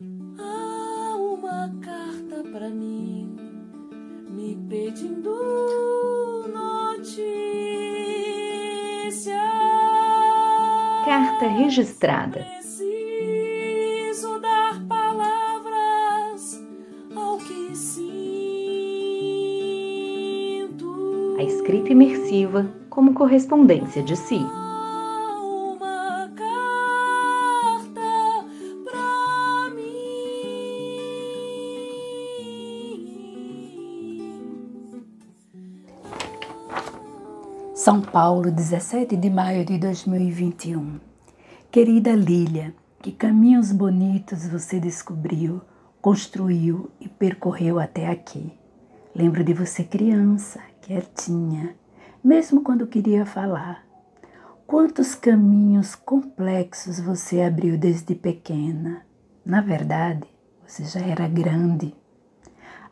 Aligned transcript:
Há 0.00 1.16
uma 1.16 1.72
carta 1.80 2.42
para 2.50 2.68
mim 2.68 3.36
me 4.28 4.56
pedindo 4.68 5.30
notícia. 6.52 7.22
Carta 11.04 11.46
registrada. 11.46 12.44
Preciso 12.56 12.80
dar 14.40 14.84
palavras 14.88 16.60
ao 17.14 17.38
que 17.38 17.76
sinto. 17.76 18.16
A 21.38 21.44
escrita 21.44 21.92
imersiva 21.92 22.68
como 22.90 23.14
correspondência 23.14 24.02
de 24.02 24.16
si. 24.16 24.44
São 37.84 38.00
Paulo, 38.00 38.50
17 38.50 39.14
de 39.14 39.28
maio 39.28 39.62
de 39.62 39.76
2021. 39.76 40.98
Querida 41.70 42.12
Lília, 42.14 42.74
que 43.02 43.12
caminhos 43.12 43.72
bonitos 43.72 44.46
você 44.46 44.80
descobriu, 44.80 45.60
construiu 46.00 46.90
e 46.98 47.10
percorreu 47.10 47.78
até 47.78 48.08
aqui. 48.08 48.58
Lembro 49.14 49.44
de 49.44 49.52
você 49.52 49.84
criança, 49.84 50.62
quietinha, 50.80 51.76
mesmo 52.24 52.62
quando 52.62 52.86
queria 52.86 53.26
falar. 53.26 53.84
Quantos 54.66 55.14
caminhos 55.14 55.94
complexos 55.94 56.98
você 56.98 57.42
abriu 57.42 57.76
desde 57.76 58.14
pequena. 58.14 59.02
Na 59.44 59.60
verdade, 59.60 60.26
você 60.66 60.84
já 60.84 61.00
era 61.00 61.28
grande. 61.28 61.94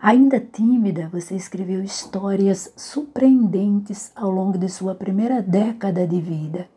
Ainda 0.05 0.41
tímida, 0.41 1.09
você 1.13 1.37
escreveu 1.37 1.81
histórias 1.81 2.73
surpreendentes 2.77 4.11
ao 4.17 4.33
longo 4.33 4.59
de 4.59 4.69
sua 4.69 4.97
primeira 4.97 5.41
década 5.41 6.05
de 6.05 6.21
vida. 6.21 6.69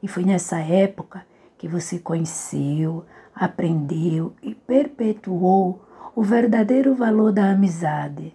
E 0.00 0.06
foi 0.06 0.24
nessa 0.24 0.60
época 0.60 1.26
que 1.58 1.66
você 1.66 1.98
conheceu, 1.98 3.04
aprendeu 3.34 4.34
e 4.40 4.54
perpetuou 4.54 5.84
o 6.14 6.22
verdadeiro 6.22 6.94
valor 6.94 7.32
da 7.32 7.50
amizade. 7.50 8.32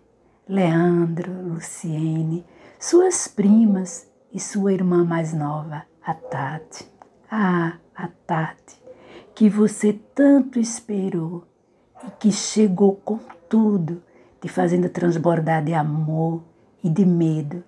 Leandro, 0.50 1.32
Luciene, 1.54 2.46
suas 2.78 3.30
primas 3.30 4.06
e 4.34 4.40
sua 4.40 4.74
irmã 4.74 5.06
mais 5.06 5.34
nova, 5.34 5.84
a 6.06 6.14
Tati. 6.14 6.86
Ah, 7.32 7.78
a 7.96 8.10
Tati, 8.28 8.82
que 9.34 9.48
você 9.50 9.94
tanto 10.14 10.60
esperou 10.60 11.46
e 12.06 12.12
que 12.20 12.34
chegou 12.34 12.98
com 12.98 13.18
tudo, 13.48 14.04
te 14.46 14.50
fazendo 14.50 14.88
transbordar 14.90 15.64
de 15.64 15.74
amor 15.74 16.44
e 16.84 16.88
de 16.88 17.04
medo, 17.04 17.64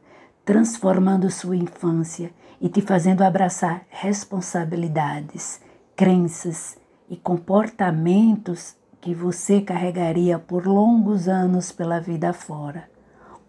transformando 0.46 1.28
sua 1.32 1.56
infância 1.56 2.30
e 2.62 2.70
te 2.70 2.82
fazendo 2.82 3.24
abraçar 3.24 3.82
responsabilidades, 3.90 5.60
crenças 5.96 6.78
e 7.10 7.18
comportamentos 7.18 8.76
que 9.02 9.12
você 9.12 9.60
carregaria 9.60 10.38
por 10.38 10.68
longos 10.68 11.28
anos 11.28 11.72
pela 11.72 12.00
vida 12.00 12.32
fora, 12.32 12.88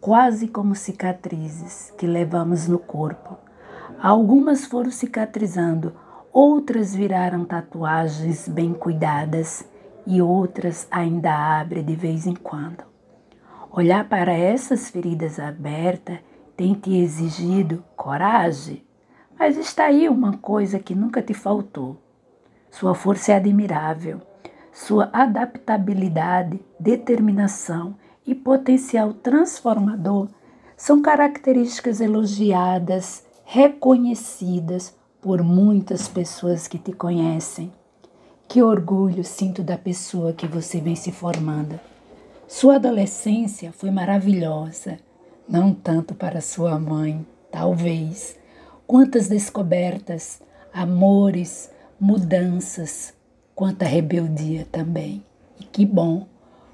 quase 0.00 0.48
como 0.48 0.74
cicatrizes 0.74 1.92
que 1.98 2.06
levamos 2.06 2.66
no 2.66 2.78
corpo. 2.78 3.36
Algumas 4.00 4.64
foram 4.64 4.90
cicatrizando, 4.90 5.92
outras 6.32 6.94
viraram 6.94 7.44
tatuagens 7.44 8.48
bem 8.48 8.72
cuidadas 8.72 9.66
e 10.06 10.22
outras 10.22 10.88
ainda 10.90 11.60
abrem 11.60 11.84
de 11.84 11.94
vez 11.94 12.26
em 12.26 12.34
quando. 12.34 12.87
Olhar 13.70 14.08
para 14.08 14.32
essas 14.32 14.88
feridas 14.88 15.38
abertas 15.38 16.18
tem 16.56 16.74
te 16.74 16.96
exigido 16.96 17.84
coragem, 17.94 18.82
mas 19.38 19.56
está 19.56 19.84
aí 19.84 20.08
uma 20.08 20.38
coisa 20.38 20.78
que 20.78 20.94
nunca 20.94 21.20
te 21.22 21.34
faltou. 21.34 21.96
Sua 22.70 22.94
força 22.94 23.32
é 23.32 23.36
admirável, 23.36 24.20
sua 24.72 25.10
adaptabilidade, 25.12 26.60
determinação 26.80 27.96
e 28.26 28.34
potencial 28.34 29.12
transformador 29.12 30.28
são 30.76 31.02
características 31.02 32.00
elogiadas, 32.00 33.24
reconhecidas 33.44 34.96
por 35.20 35.42
muitas 35.42 36.08
pessoas 36.08 36.66
que 36.66 36.78
te 36.78 36.92
conhecem. 36.92 37.72
Que 38.48 38.62
orgulho 38.62 39.24
sinto 39.24 39.62
da 39.62 39.76
pessoa 39.76 40.32
que 40.32 40.46
você 40.46 40.80
vem 40.80 40.96
se 40.96 41.12
formando. 41.12 41.78
Sua 42.48 42.76
adolescência 42.76 43.72
foi 43.72 43.90
maravilhosa, 43.90 44.98
não 45.46 45.74
tanto 45.74 46.14
para 46.14 46.40
sua 46.40 46.78
mãe, 46.80 47.26
talvez. 47.52 48.38
Quantas 48.86 49.28
descobertas, 49.28 50.40
amores, 50.72 51.70
mudanças, 52.00 53.12
quanta 53.54 53.84
rebeldia 53.84 54.66
também. 54.72 55.22
E 55.60 55.64
que 55.64 55.84
bom, 55.84 56.26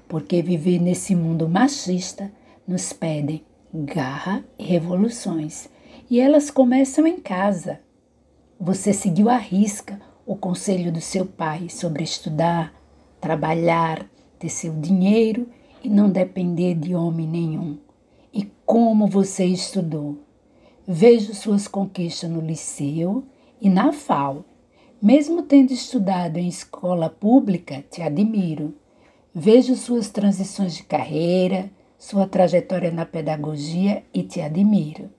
porque 0.07 0.41
viver 0.41 0.79
nesse 0.79 1.13
mundo 1.13 1.49
machista 1.49 2.31
nos 2.65 2.93
pedem 2.93 3.43
garra 3.73 4.45
e 4.57 4.63
revoluções. 4.63 5.67
E 6.09 6.21
elas 6.21 6.49
começam 6.49 7.05
em 7.05 7.19
casa. 7.19 7.81
Você 8.57 8.93
seguiu 8.93 9.29
à 9.29 9.35
risca 9.35 9.99
o 10.25 10.37
conselho 10.37 10.89
do 10.89 11.01
seu 11.01 11.25
pai 11.25 11.67
sobre 11.67 12.01
estudar, 12.01 12.73
trabalhar, 13.19 14.09
ter 14.39 14.47
seu 14.47 14.73
dinheiro 14.73 15.49
e 15.85 15.89
não 15.89 16.09
depender 16.09 16.73
de 16.73 16.95
homem 16.95 17.27
nenhum. 17.27 17.77
E 18.33 18.49
como 18.65 19.05
você 19.05 19.45
estudou? 19.45 20.17
Vejo 20.87 21.33
suas 21.35 21.67
conquistas 21.67 22.29
no 22.29 22.41
liceu 22.41 23.23
e 23.61 23.69
na 23.69 23.93
FAO. 23.93 24.43
Mesmo 24.99 25.43
tendo 25.43 25.71
estudado 25.71 26.37
em 26.37 26.47
escola 26.47 27.07
pública, 27.07 27.85
te 27.91 28.01
admiro. 28.01 28.73
Vejo 29.33 29.75
suas 29.75 30.09
transições 30.09 30.75
de 30.75 30.83
carreira, 30.83 31.69
sua 31.99 32.25
trajetória 32.25 32.91
na 32.91 33.05
pedagogia 33.05 34.03
e 34.11 34.23
te 34.23 34.41
admiro. 34.41 35.09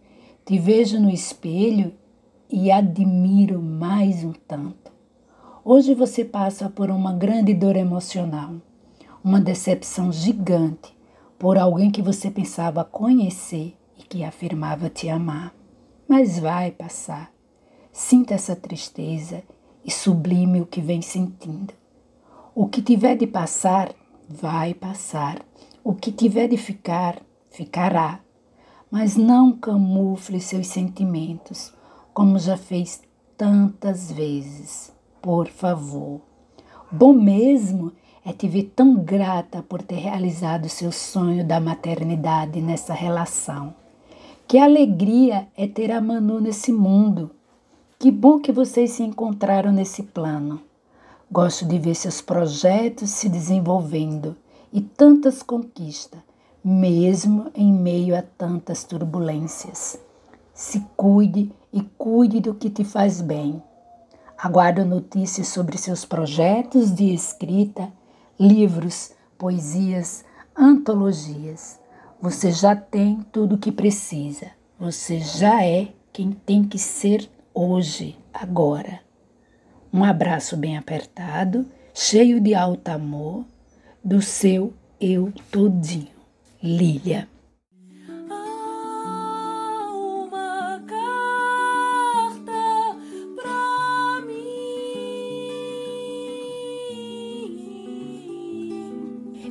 Te 0.44 0.59
vejo 0.59 0.98
no 0.98 1.10
espelho 1.10 1.93
e 2.50 2.72
admiro 2.72 3.62
mais 3.62 4.25
um 4.25 4.33
tanto. 4.33 4.91
Hoje 5.65 5.94
você 5.94 6.25
passa 6.25 6.69
por 6.69 6.91
uma 6.91 7.12
grande 7.12 7.54
dor 7.54 7.77
emocional, 7.77 8.54
uma 9.27 9.41
decepção 9.41 10.13
gigante 10.13 10.97
por 11.37 11.59
alguém 11.59 11.91
que 11.91 12.01
você 12.01 12.31
pensava 12.31 12.85
conhecer 12.85 13.77
e 13.99 14.05
que 14.05 14.23
afirmava 14.23 14.89
te 14.89 15.09
amar. 15.09 15.53
Mas 16.07 16.39
vai 16.39 16.71
passar. 16.71 17.33
Sinta 17.93 18.35
essa 18.35 18.55
tristeza 18.55 19.43
e 19.85 19.91
sublime 19.91 20.61
o 20.61 20.67
que 20.67 20.81
vem 20.81 21.03
sentindo. 21.03 21.75
O 22.55 22.69
que 22.69 22.81
tiver 22.81 23.17
de 23.17 23.27
passar, 23.27 23.93
vai 24.29 24.73
passar. 24.73 25.45
O 25.83 25.93
que 25.93 26.13
tiver 26.13 26.47
de 26.47 26.57
ficar, 26.57 27.21
ficará. 27.51 28.21
Mas 28.89 29.17
não 29.17 29.51
camufle 29.51 30.41
seus 30.41 30.69
sentimentos, 30.69 31.75
como 32.15 32.39
já 32.39 32.57
fez 32.57 33.03
tantas 33.37 34.13
vezes. 34.13 34.93
Por 35.21 35.49
favor. 35.49 36.21
Bom 36.93 37.13
mesmo 37.13 37.93
é 38.27 38.33
te 38.33 38.49
ver 38.49 38.73
tão 38.75 38.97
grata 38.97 39.63
por 39.63 39.81
ter 39.81 40.01
realizado 40.01 40.69
seu 40.69 40.91
sonho 40.91 41.47
da 41.47 41.61
maternidade 41.61 42.61
nessa 42.61 42.93
relação. 42.93 43.73
Que 44.49 44.59
alegria 44.59 45.47
é 45.57 45.69
ter 45.69 45.93
a 45.93 46.01
Manu 46.01 46.41
nesse 46.41 46.73
mundo. 46.73 47.31
Que 48.01 48.11
bom 48.11 48.41
que 48.41 48.51
vocês 48.51 48.91
se 48.91 49.05
encontraram 49.05 49.71
nesse 49.71 50.03
plano. 50.03 50.61
Gosto 51.31 51.65
de 51.65 51.79
ver 51.79 51.95
seus 51.95 52.21
projetos 52.21 53.11
se 53.11 53.29
desenvolvendo 53.29 54.37
e 54.72 54.81
tantas 54.81 55.41
conquistas, 55.41 56.21
mesmo 56.65 57.47
em 57.55 57.72
meio 57.72 58.19
a 58.19 58.22
tantas 58.22 58.83
turbulências. 58.83 60.01
Se 60.53 60.84
cuide 60.97 61.53
e 61.72 61.81
cuide 61.97 62.41
do 62.41 62.55
que 62.55 62.71
te 62.71 62.83
faz 62.83 63.21
bem. 63.21 63.63
Aguardo 64.37 64.84
notícias 64.84 65.47
sobre 65.47 65.79
seus 65.79 66.05
projetos 66.05 66.93
de 66.93 67.15
escrita, 67.15 67.89
livros, 68.38 69.12
poesias, 69.38 70.24
antologias. 70.56 71.80
Você 72.21 72.50
já 72.50 72.74
tem 72.74 73.21
tudo 73.33 73.56
o 73.56 73.59
que 73.59 73.71
precisa. 73.71 74.50
Você 74.78 75.21
já 75.21 75.65
é 75.65 75.88
quem 76.12 76.33
tem 76.33 76.65
que 76.65 76.78
ser 76.78 77.30
hoje, 77.54 78.18
agora. 78.33 79.00
Um 79.92 80.04
abraço 80.04 80.56
bem 80.56 80.77
apertado, 80.77 81.66
cheio 81.94 82.41
de 82.41 82.54
alto 82.54 82.88
amor, 82.88 83.44
do 84.04 84.21
seu 84.21 84.72
eu 85.00 85.33
todinho. 85.50 86.09
Lília. 86.62 87.28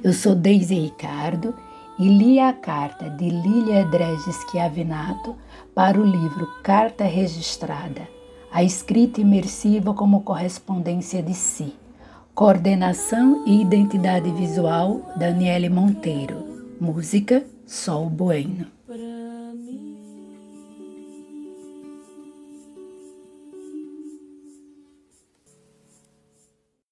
Eu 0.06 0.14
sou 0.14 0.36
Deise 0.36 0.76
Ricardo 0.76 1.56
e 1.98 2.08
li 2.08 2.40
a 2.40 2.54
carta 2.54 3.10
de 3.10 3.28
Lília 3.28 3.82
Edreges 3.82 4.38
Chiavinato 4.52 5.36
para 5.74 6.00
o 6.00 6.06
livro 6.06 6.48
Carta 6.62 7.06
Registrada, 7.06 8.08
a 8.52 8.64
escrita 8.64 9.20
imersiva 9.20 9.96
como 9.96 10.22
correspondência 10.22 11.24
de 11.24 11.34
si. 11.34 11.74
Coordenação 12.36 13.46
e 13.48 13.60
identidade 13.60 14.30
visual 14.30 15.12
Daniele 15.18 15.70
Monteiro. 15.70 16.76
Música 16.80 17.44
Sol 17.66 18.08
Bueno. 18.08 18.68